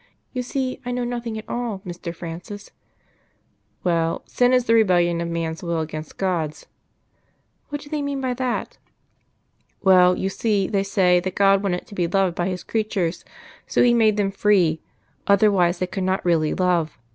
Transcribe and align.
You 0.33 0.41
see, 0.41 0.79
I 0.83 0.89
know 0.89 1.03
nothing 1.03 1.37
at 1.37 1.47
all, 1.47 1.83
Mr. 1.85 2.11
Francis." 2.15 2.71
"Well, 3.83 4.23
sin 4.25 4.51
is 4.51 4.65
the 4.65 4.73
rebellion 4.73 5.21
of 5.21 5.27
man's 5.27 5.61
will 5.61 5.79
against 5.79 6.17
God's." 6.17 6.65
"What 7.69 7.81
do 7.81 7.89
they 7.91 8.01
mean 8.01 8.19
by 8.19 8.33
that?" 8.33 8.79
"Well, 9.83 10.17
you 10.17 10.29
see, 10.29 10.65
they 10.67 10.81
say 10.81 11.19
that 11.19 11.35
God 11.35 11.61
wanted 11.61 11.85
to 11.85 11.93
be 11.93 12.07
loved 12.07 12.33
by 12.35 12.47
His 12.47 12.63
creatures, 12.63 13.23
so 13.67 13.83
He 13.83 13.93
made 13.93 14.17
them 14.17 14.31
free; 14.31 14.81
otherwise 15.27 15.77
they 15.77 15.85
could 15.85 16.01
not 16.03 16.25
really 16.25 16.55
love. 16.55 16.97